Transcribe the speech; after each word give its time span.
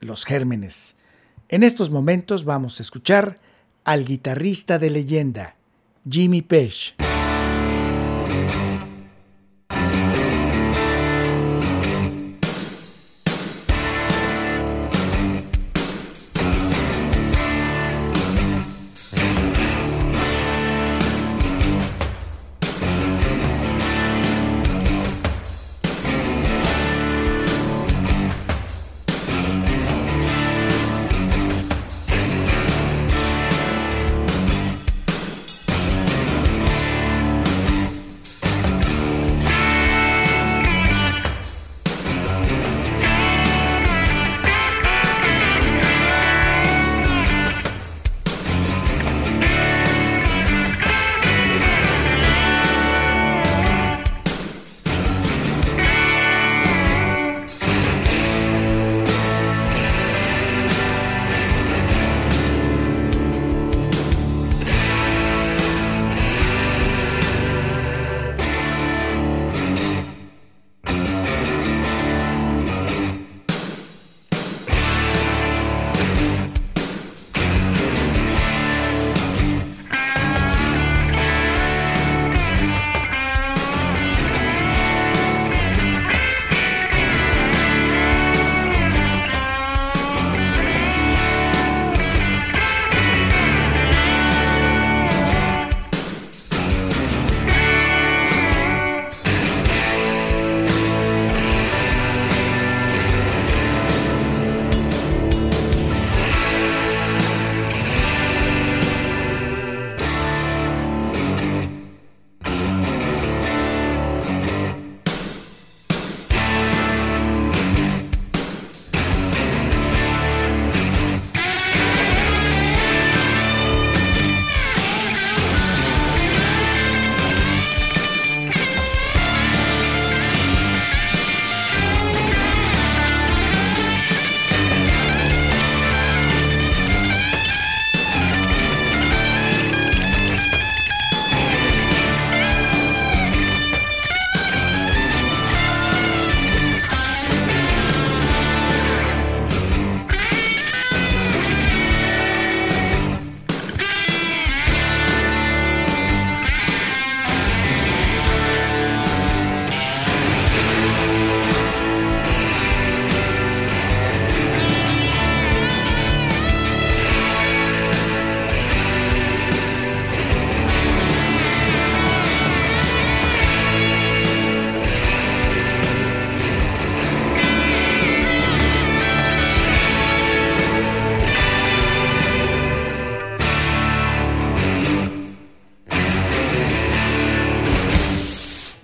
los 0.00 0.24
gérmenes. 0.24 0.96
En 1.48 1.62
estos 1.62 1.90
momentos 1.90 2.44
vamos 2.44 2.80
a 2.80 2.82
escuchar 2.82 3.40
al 3.84 4.04
guitarrista 4.04 4.78
de 4.78 4.90
leyenda, 4.90 5.56
Jimmy 6.08 6.42
Page. 6.42 6.94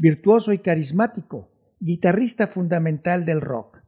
Virtuoso 0.00 0.54
y 0.54 0.58
carismático, 0.58 1.50
guitarrista 1.78 2.46
fundamental 2.46 3.26
del 3.26 3.42
rock. 3.42 3.82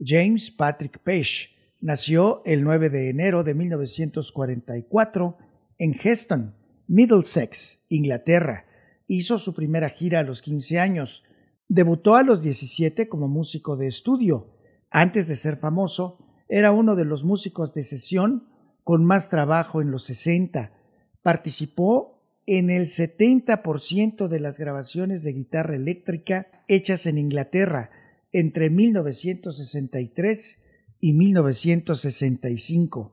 James 0.00 0.50
Patrick 0.50 0.98
Page 1.00 1.50
nació 1.80 2.42
el 2.46 2.64
9 2.64 2.88
de 2.88 3.10
enero 3.10 3.44
de 3.44 3.52
1944 3.52 5.36
en 5.76 5.94
Heston, 6.02 6.54
Middlesex, 6.86 7.84
Inglaterra. 7.90 8.64
Hizo 9.06 9.38
su 9.38 9.54
primera 9.54 9.90
gira 9.90 10.20
a 10.20 10.22
los 10.22 10.40
15 10.40 10.80
años. 10.80 11.22
Debutó 11.68 12.16
a 12.16 12.22
los 12.22 12.42
17 12.42 13.08
como 13.08 13.28
músico 13.28 13.76
de 13.76 13.88
estudio. 13.88 14.48
Antes 14.90 15.28
de 15.28 15.36
ser 15.36 15.56
famoso, 15.56 16.18
era 16.48 16.72
uno 16.72 16.96
de 16.96 17.04
los 17.04 17.24
músicos 17.24 17.74
de 17.74 17.84
sesión 17.84 18.48
con 18.84 19.04
más 19.04 19.28
trabajo 19.28 19.82
en 19.82 19.90
los 19.90 20.04
60. 20.04 20.72
Participó 21.22 22.17
en 22.50 22.70
el 22.70 22.86
70% 22.86 24.26
de 24.26 24.40
las 24.40 24.58
grabaciones 24.58 25.22
de 25.22 25.34
guitarra 25.34 25.74
eléctrica 25.74 26.46
hechas 26.66 27.04
en 27.04 27.18
Inglaterra 27.18 27.90
entre 28.32 28.70
1963 28.70 30.58
y 30.98 31.12
1965. 31.12 33.12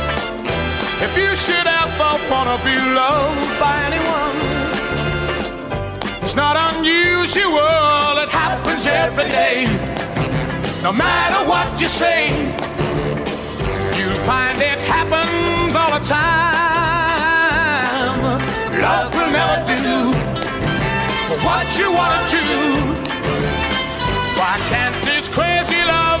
If 1.03 1.17
you 1.17 1.35
should 1.35 1.65
ever 1.65 2.11
wanna 2.29 2.57
be 2.63 2.75
loved 2.93 3.59
by 3.59 3.75
anyone, 3.89 4.37
it's 6.21 6.35
not 6.35 6.55
unusual, 6.69 8.17
it 8.23 8.29
happens 8.29 8.85
every 8.85 9.29
day. 9.29 9.65
No 10.83 10.91
matter 10.93 11.41
what 11.49 11.81
you 11.81 11.87
say, 11.87 12.29
you'll 13.97 14.23
find 14.25 14.57
it 14.61 14.79
happens 14.95 15.75
all 15.75 15.91
the 15.97 16.03
time. 16.05 17.31
Love 18.79 19.13
will 19.15 19.31
never 19.31 19.65
do 19.65 20.11
what 21.47 21.65
you 21.79 21.87
wanna 21.91 22.21
do. 22.29 22.45
Why 24.39 24.55
can't 24.69 24.97
this 25.03 25.27
crazy 25.27 25.81
love 25.83 26.20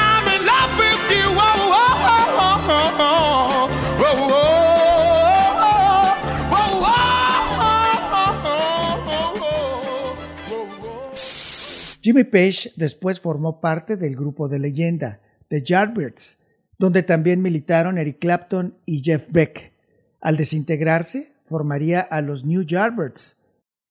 Jimmy 12.01 12.23
Page 12.23 12.71
después 12.77 13.19
formó 13.19 13.61
parte 13.61 13.95
del 13.95 14.15
grupo 14.15 14.49
de 14.49 14.57
leyenda, 14.57 15.21
The 15.49 15.61
Yardbirds, 15.61 16.39
donde 16.79 17.03
también 17.03 17.43
militaron 17.43 17.99
Eric 17.99 18.17
Clapton 18.19 18.75
y 18.87 19.03
Jeff 19.03 19.25
Beck. 19.29 19.71
Al 20.19 20.35
desintegrarse, 20.35 21.33
formaría 21.43 21.99
a 21.99 22.21
los 22.21 22.43
New 22.43 22.63
Yardbirds, 22.63 23.37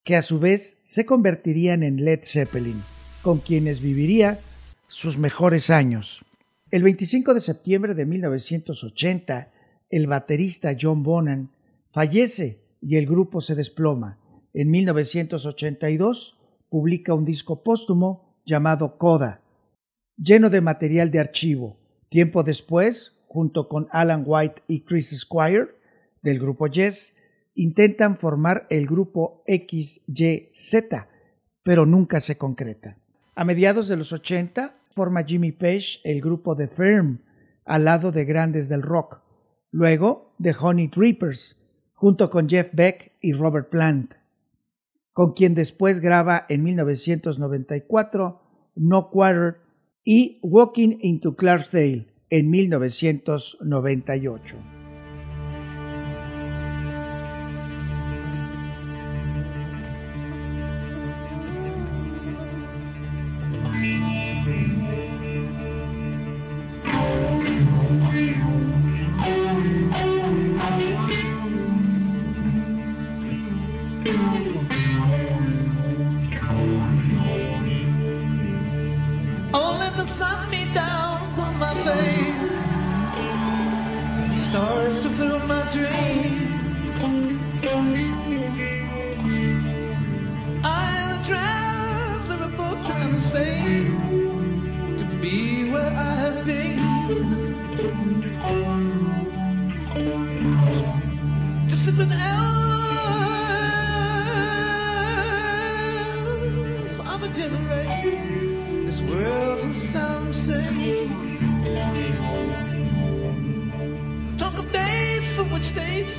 que 0.02 0.16
a 0.16 0.22
su 0.22 0.40
vez 0.40 0.78
se 0.82 1.06
convertirían 1.06 1.84
en 1.84 2.04
Led 2.04 2.20
Zeppelin, 2.24 2.82
con 3.22 3.38
quienes 3.38 3.80
viviría 3.80 4.40
sus 4.88 5.16
mejores 5.16 5.70
años. 5.70 6.24
El 6.72 6.82
25 6.82 7.32
de 7.32 7.40
septiembre 7.40 7.94
de 7.94 8.06
1980, 8.06 9.52
el 9.88 10.06
baterista 10.08 10.76
John 10.80 11.04
Bonham 11.04 11.50
fallece 11.90 12.58
y 12.82 12.96
el 12.96 13.06
grupo 13.06 13.40
se 13.40 13.54
desploma. 13.54 14.18
En 14.52 14.70
1982 14.70 16.39
publica 16.70 17.12
un 17.12 17.24
disco 17.24 17.62
póstumo 17.62 18.40
llamado 18.46 18.96
Coda, 18.96 19.42
lleno 20.16 20.48
de 20.48 20.60
material 20.60 21.10
de 21.10 21.20
archivo. 21.20 21.78
Tiempo 22.08 22.42
después, 22.42 23.20
junto 23.26 23.68
con 23.68 23.88
Alan 23.90 24.22
White 24.26 24.62
y 24.68 24.84
Chris 24.84 25.10
Squire 25.18 25.68
del 26.22 26.38
grupo 26.38 26.66
Yes, 26.68 27.16
intentan 27.54 28.16
formar 28.16 28.66
el 28.70 28.86
grupo 28.86 29.42
XYZ, 29.46 30.74
pero 31.62 31.86
nunca 31.86 32.20
se 32.20 32.38
concreta. 32.38 32.98
A 33.34 33.44
mediados 33.44 33.88
de 33.88 33.96
los 33.96 34.12
80 34.12 34.76
forma 34.94 35.24
Jimmy 35.24 35.52
Page 35.52 36.00
el 36.04 36.20
grupo 36.20 36.56
The 36.56 36.68
Firm, 36.68 37.22
al 37.64 37.84
lado 37.84 38.12
de 38.12 38.24
grandes 38.24 38.68
del 38.68 38.82
rock. 38.82 39.22
Luego 39.70 40.34
The 40.42 40.54
Honey 40.58 40.88
Drippers, 40.88 41.56
junto 41.94 42.30
con 42.30 42.48
Jeff 42.48 42.70
Beck 42.72 43.12
y 43.20 43.32
Robert 43.32 43.68
Plant 43.68 44.19
con 45.12 45.32
quien 45.32 45.54
después 45.54 46.00
graba 46.00 46.46
en 46.48 46.62
1994 46.62 48.40
No 48.76 49.10
Quarter 49.10 49.56
y 50.04 50.38
Walking 50.42 50.98
into 51.02 51.36
Clarksdale 51.36 52.06
en 52.30 52.50
1998. 52.50 54.79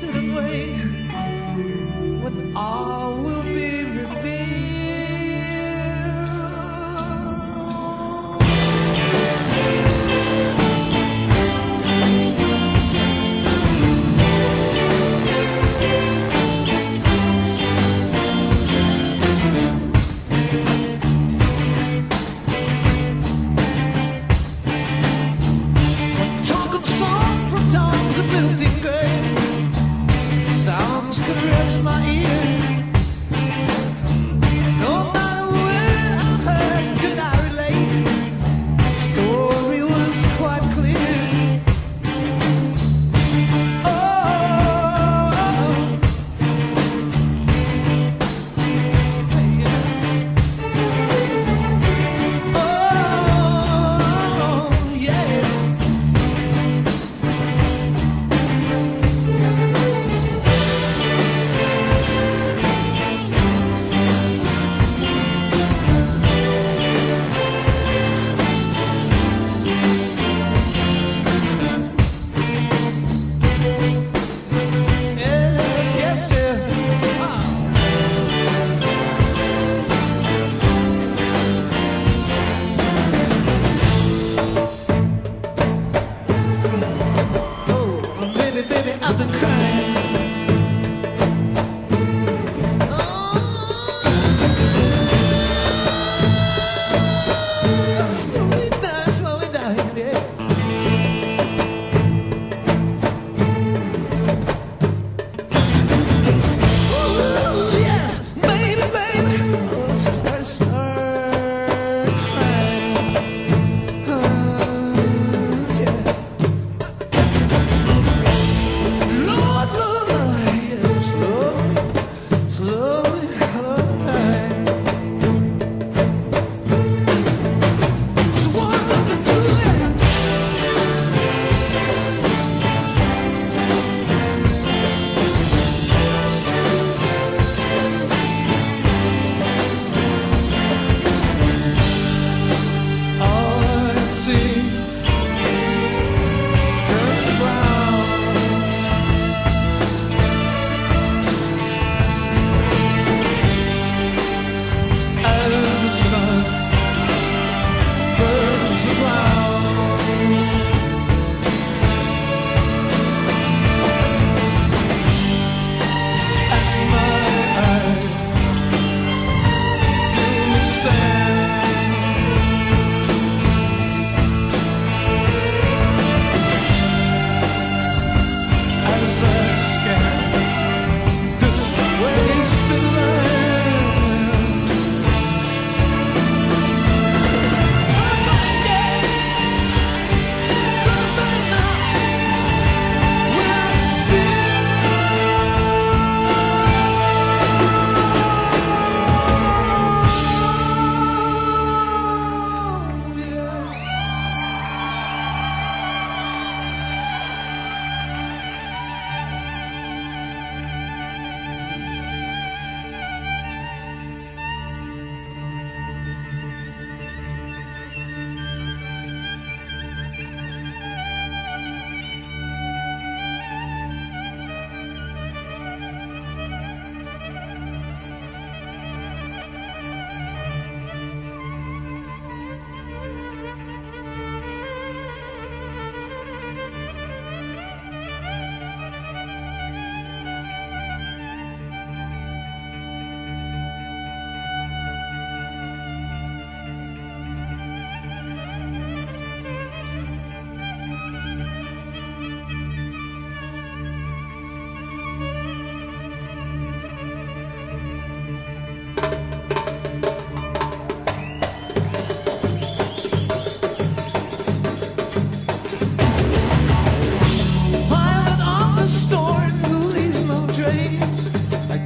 sit 0.02 0.16
and 0.16 0.36
wait 0.36 0.82
when 2.24 2.54
all 2.56 3.11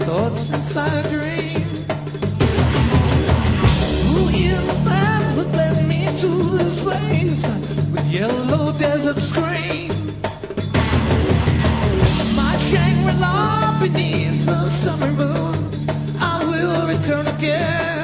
thoughts 0.06 0.52
inside 0.52 1.04
a 1.04 1.10
dream. 1.10 1.66
Who 4.12 4.30
in 4.30 4.62
the 4.68 4.80
path 4.88 5.36
led 5.56 5.88
me 5.88 6.06
to 6.22 6.32
this 6.58 6.80
place 6.84 7.42
with 7.92 8.08
yellow 8.12 8.72
desert 8.78 9.18
screen? 9.18 9.90
My 12.36 12.56
Shangri-La 12.68 13.80
beneath 13.80 14.46
the 14.46 14.70
summer 14.70 15.12
moon, 15.12 15.90
I 16.20 16.38
will 16.50 16.88
return 16.88 17.26
again. 17.26 17.95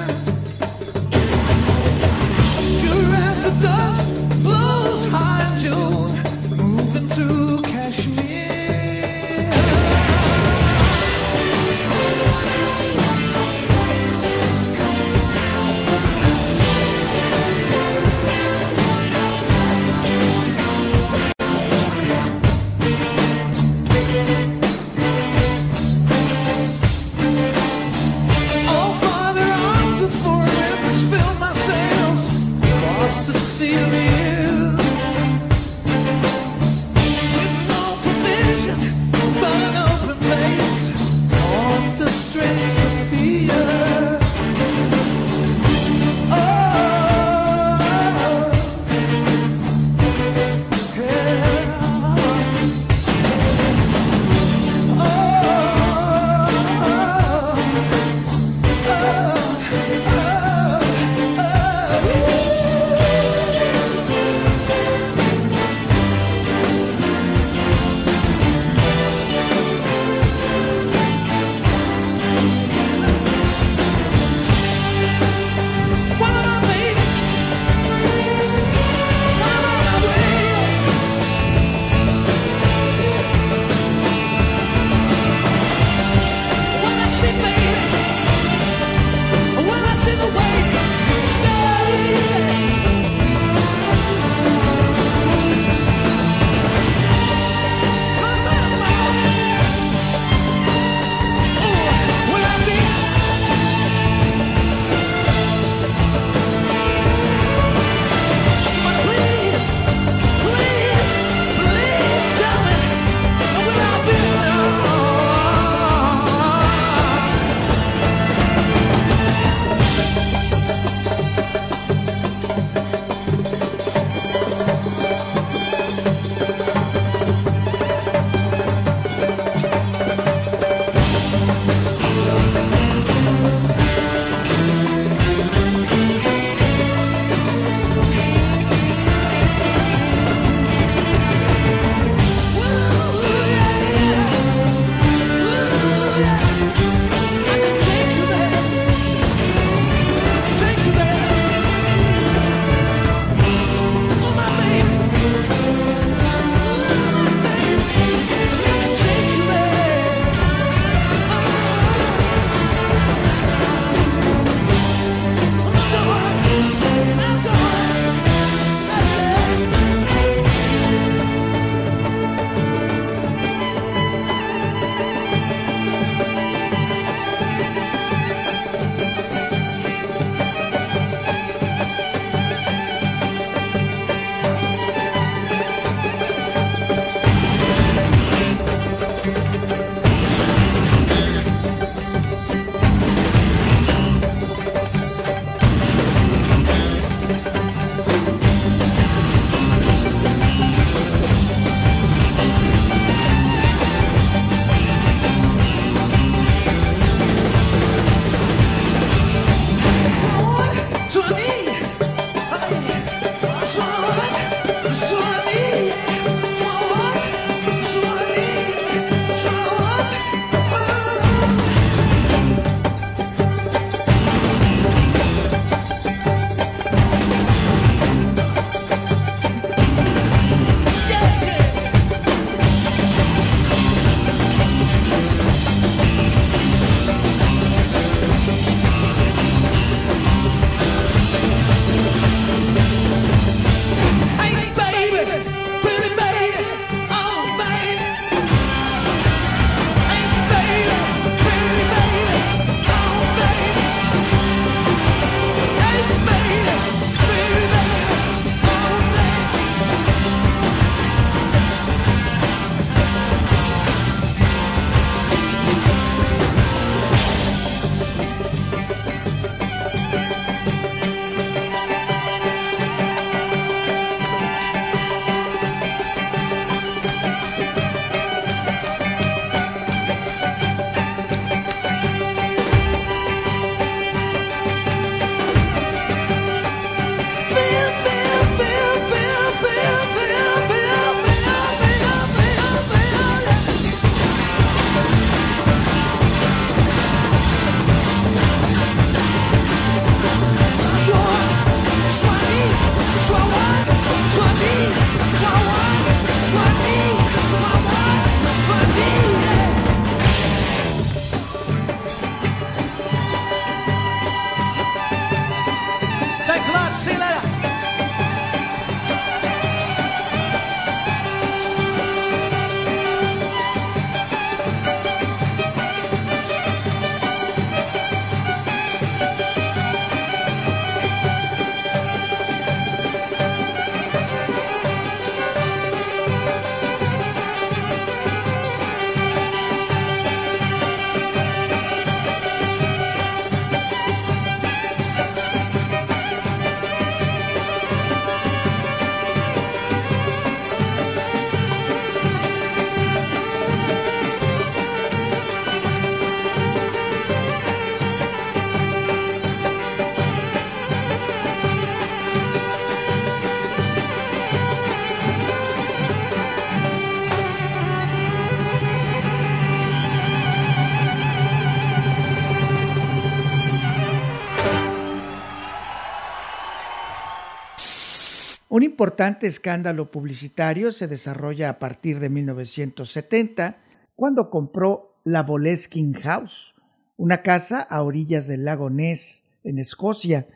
Un 378.71 378.83
importante 378.83 379.47
escándalo 379.47 380.11
publicitario 380.11 380.93
se 380.93 381.09
desarrolla 381.09 381.67
a 381.67 381.77
partir 381.77 382.21
de 382.21 382.29
1970, 382.29 383.75
cuando 384.15 384.49
compró 384.49 385.19
la 385.25 385.43
Boleskine 385.43 386.17
House, 386.21 386.73
una 387.17 387.41
casa 387.41 387.81
a 387.81 388.01
orillas 388.01 388.47
del 388.47 388.63
lago 388.63 388.89
Ness, 388.89 389.43
en 389.65 389.77
Escocia, 389.77 390.47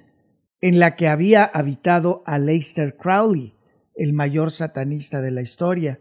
en 0.62 0.80
la 0.80 0.96
que 0.96 1.10
había 1.10 1.44
habitado 1.44 2.24
Aleister 2.26 2.96
Crowley, 2.96 3.54
el 3.96 4.14
mayor 4.14 4.52
satanista 4.52 5.20
de 5.20 5.32
la 5.32 5.42
historia. 5.42 6.00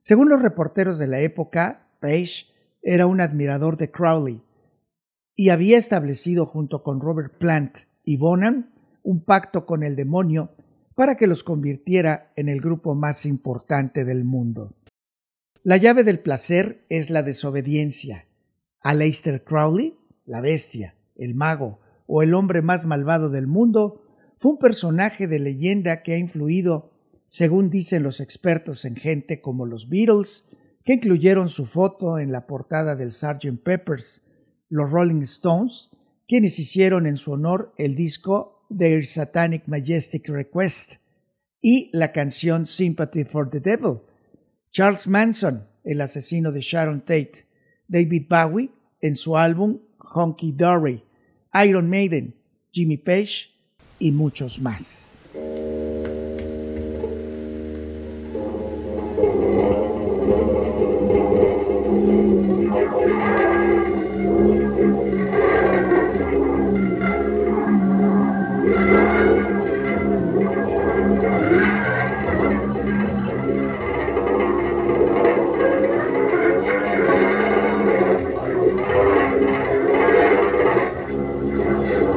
Según 0.00 0.30
los 0.30 0.42
reporteros 0.42 0.98
de 0.98 1.06
la 1.06 1.20
época, 1.20 1.88
Page 2.00 2.46
era 2.82 3.06
un 3.06 3.20
admirador 3.20 3.76
de 3.76 3.92
Crowley 3.92 4.42
y 5.36 5.50
había 5.50 5.78
establecido 5.78 6.46
junto 6.46 6.82
con 6.82 7.00
Robert 7.00 7.38
Plant 7.38 7.76
y 8.02 8.16
Bonham 8.16 8.72
un 9.04 9.24
pacto 9.24 9.66
con 9.66 9.84
el 9.84 9.94
demonio 9.94 10.50
para 10.94 11.16
que 11.16 11.26
los 11.26 11.42
convirtiera 11.42 12.32
en 12.36 12.48
el 12.48 12.60
grupo 12.60 12.94
más 12.94 13.26
importante 13.26 14.04
del 14.04 14.24
mundo. 14.24 14.74
La 15.62 15.76
llave 15.76 16.04
del 16.04 16.20
placer 16.20 16.84
es 16.88 17.10
la 17.10 17.22
desobediencia. 17.22 18.26
Aleister 18.80 19.42
Crowley, 19.44 19.94
la 20.26 20.40
bestia, 20.40 20.94
el 21.16 21.34
mago 21.34 21.80
o 22.06 22.22
el 22.22 22.34
hombre 22.34 22.60
más 22.60 22.84
malvado 22.84 23.30
del 23.30 23.46
mundo, 23.46 24.02
fue 24.38 24.52
un 24.52 24.58
personaje 24.58 25.26
de 25.26 25.38
leyenda 25.38 26.02
que 26.02 26.14
ha 26.14 26.18
influido, 26.18 26.90
según 27.26 27.70
dicen 27.70 28.02
los 28.02 28.20
expertos 28.20 28.84
en 28.84 28.96
gente 28.96 29.40
como 29.40 29.64
los 29.64 29.88
Beatles, 29.88 30.44
que 30.84 30.92
incluyeron 30.92 31.48
su 31.48 31.64
foto 31.64 32.18
en 32.18 32.30
la 32.30 32.46
portada 32.46 32.94
del 32.94 33.10
Sgt. 33.10 33.62
Peppers, 33.62 34.26
los 34.68 34.90
Rolling 34.90 35.22
Stones, 35.22 35.90
quienes 36.28 36.58
hicieron 36.58 37.06
en 37.06 37.16
su 37.16 37.32
honor 37.32 37.72
el 37.78 37.94
disco 37.94 38.53
Their 38.70 39.04
Satanic 39.04 39.66
Majestic 39.66 40.28
Request 40.28 40.96
y 41.62 41.90
la 41.92 42.12
canción 42.12 42.66
Sympathy 42.66 43.24
for 43.24 43.48
the 43.48 43.60
Devil, 43.60 44.00
Charles 44.70 45.06
Manson, 45.06 45.66
el 45.84 46.00
asesino 46.00 46.52
de 46.52 46.60
Sharon 46.60 47.00
Tate, 47.00 47.46
David 47.88 48.26
Bowie 48.28 48.70
en 49.00 49.16
su 49.16 49.36
álbum 49.36 49.78
Honky 49.98 50.52
Dory, 50.52 51.02
Iron 51.54 51.88
Maiden, 51.88 52.34
Jimmy 52.72 52.96
Page 52.96 53.50
y 53.98 54.10
muchos 54.10 54.60
más. 54.60 55.23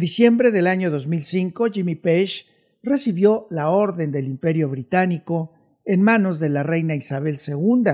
diciembre 0.00 0.50
del 0.50 0.66
año 0.66 0.90
2005, 0.90 1.66
Jimmy 1.72 1.94
Page 1.94 2.46
recibió 2.82 3.46
la 3.50 3.70
Orden 3.70 4.10
del 4.10 4.26
Imperio 4.26 4.68
Británico 4.68 5.52
en 5.84 6.02
manos 6.02 6.40
de 6.40 6.48
la 6.48 6.64
reina 6.64 6.96
Isabel 6.96 7.38
II 7.46 7.84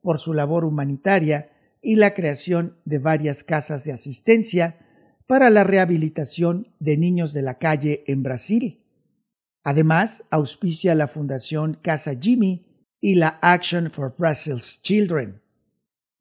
por 0.00 0.18
su 0.18 0.32
labor 0.32 0.64
humanitaria 0.64 1.50
y 1.82 1.96
la 1.96 2.14
creación 2.14 2.76
de 2.84 2.98
varias 2.98 3.44
casas 3.44 3.84
de 3.84 3.92
asistencia 3.92 4.78
para 5.26 5.50
la 5.50 5.64
rehabilitación 5.64 6.68
de 6.78 6.96
niños 6.96 7.32
de 7.32 7.42
la 7.42 7.58
calle 7.58 8.04
en 8.06 8.22
Brasil. 8.22 8.84
Además, 9.62 10.24
auspicia 10.30 10.94
la 10.94 11.08
Fundación 11.08 11.78
Casa 11.82 12.14
Jimmy 12.18 12.66
y 13.00 13.16
la 13.16 13.38
Action 13.42 13.90
for 13.90 14.14
Brazil's 14.16 14.80
Children. 14.82 15.40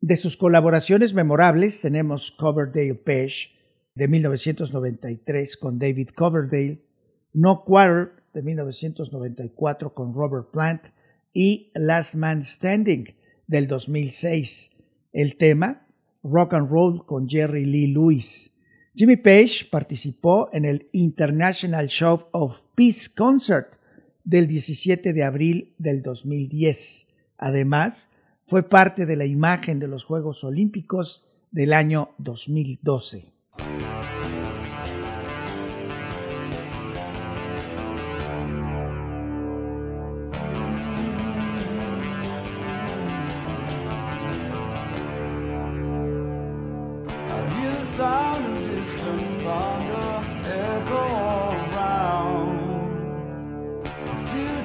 De 0.01 0.15
sus 0.15 0.37
colaboraciones 0.37 1.13
memorables 1.13 1.81
tenemos 1.81 2.31
Coverdale 2.31 2.95
Page 2.95 3.58
de 3.99 4.07
1993 4.07 5.57
con 5.57 5.77
David 5.77 6.11
Coverdale, 6.15 6.81
No 7.33 7.65
Quarter 7.65 8.13
de 8.33 8.41
1994 8.41 9.93
con 9.93 10.13
Robert 10.13 10.51
Plant 10.51 10.85
y 11.33 11.69
Last 11.75 12.15
Man 12.15 12.41
Standing 12.41 13.13
del 13.45 13.67
2006. 13.67 14.71
El 15.11 15.35
tema 15.35 15.85
Rock 16.23 16.53
and 16.53 16.69
Roll 16.69 17.05
con 17.05 17.27
Jerry 17.27 17.65
Lee 17.65 17.87
Lewis. 17.87 18.55
Jimmy 18.95 19.17
Page 19.17 19.65
participó 19.69 20.49
en 20.53 20.63
el 20.63 20.87
International 20.93 21.87
Show 21.87 22.27
of 22.31 22.61
Peace 22.75 23.09
Concert 23.13 23.75
del 24.23 24.47
17 24.47 25.11
de 25.11 25.23
abril 25.25 25.75
del 25.77 26.01
2010. 26.01 27.07
Además, 27.37 28.11
fue 28.47 28.63
parte 28.63 29.05
de 29.05 29.17
la 29.17 29.25
imagen 29.25 29.77
de 29.77 29.89
los 29.89 30.05
Juegos 30.05 30.45
Olímpicos 30.45 31.27
del 31.51 31.73
año 31.73 32.11
2012. 32.17 33.38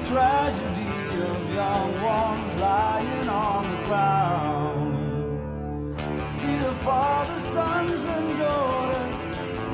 tragedy 0.07 1.23
of 1.23 1.53
young 1.53 1.91
ones 2.03 2.55
lying 2.57 3.27
on 3.27 3.63
the 3.71 3.81
ground. 3.87 4.95
See 6.37 6.57
the 6.57 6.75
father's 6.85 7.43
sons 7.43 8.05
and 8.05 8.37
daughters, 8.37 9.15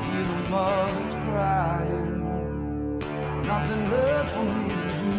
hear 0.06 0.24
the 0.24 0.38
mothers 0.48 1.14
crying. 1.26 2.18
Nothing 3.42 3.90
left 3.90 4.30
for 4.34 4.44
me 4.56 4.68
to 4.68 4.88
do. 5.02 5.16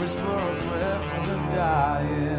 Whisper 0.00 0.38
a 0.50 0.54
prayer 0.64 1.00
for 1.08 1.20
the 1.26 1.36
dying. 1.56 2.29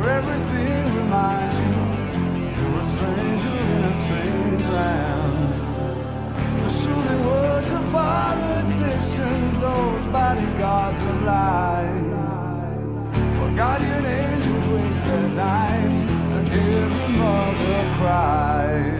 where 0.00 0.18
everything 0.18 0.96
reminds 0.96 1.56
you 1.60 1.74
a 2.78 2.84
stranger 2.84 3.56
in 3.74 3.84
a 3.84 3.94
strange 4.04 4.64
land. 4.78 5.38
The 6.62 6.68
soothing 6.68 7.22
words 7.26 7.70
of 7.72 7.84
politicians, 7.90 9.58
those 9.60 10.04
bodyguards 10.06 11.00
of 11.00 11.22
lies. 11.22 12.04
Well, 13.38 13.54
guardian 13.56 14.06
angels 14.06 14.66
waste 14.68 15.04
their 15.04 15.28
time, 15.34 15.92
and 16.36 16.48
every 16.48 17.08
mother 17.18 17.94
cries. 17.98 18.93